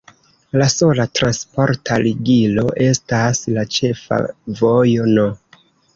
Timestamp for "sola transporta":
0.75-1.99